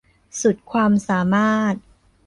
[0.41, 1.73] สุดความสามารถ